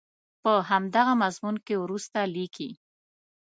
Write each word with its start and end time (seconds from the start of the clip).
په 0.43 0.51
همدغه 0.69 1.13
مضمون 1.23 1.55
کې 1.65 1.75
وروسته 1.83 2.19
لیکي. 2.35 2.69